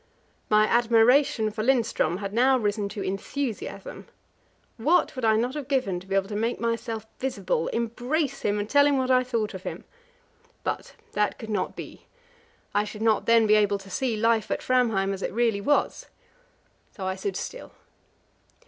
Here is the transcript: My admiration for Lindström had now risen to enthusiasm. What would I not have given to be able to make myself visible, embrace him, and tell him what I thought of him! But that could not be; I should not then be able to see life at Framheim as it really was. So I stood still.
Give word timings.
My 0.49 0.65
admiration 0.65 1.51
for 1.51 1.63
Lindström 1.63 2.17
had 2.17 2.33
now 2.33 2.57
risen 2.57 2.89
to 2.89 3.03
enthusiasm. 3.03 4.07
What 4.77 5.15
would 5.15 5.23
I 5.23 5.35
not 5.35 5.53
have 5.53 5.67
given 5.67 5.99
to 5.99 6.07
be 6.07 6.15
able 6.15 6.27
to 6.29 6.35
make 6.35 6.59
myself 6.59 7.05
visible, 7.19 7.67
embrace 7.67 8.41
him, 8.41 8.57
and 8.57 8.67
tell 8.67 8.87
him 8.87 8.97
what 8.97 9.11
I 9.11 9.23
thought 9.23 9.53
of 9.53 9.61
him! 9.61 9.83
But 10.63 10.95
that 11.11 11.37
could 11.37 11.51
not 11.51 11.75
be; 11.75 12.07
I 12.73 12.83
should 12.83 13.03
not 13.03 13.27
then 13.27 13.45
be 13.45 13.53
able 13.53 13.77
to 13.77 13.91
see 13.91 14.17
life 14.17 14.49
at 14.49 14.61
Framheim 14.63 15.13
as 15.13 15.21
it 15.21 15.31
really 15.33 15.61
was. 15.61 16.07
So 16.95 17.05
I 17.05 17.13
stood 17.13 17.37
still. 17.37 17.71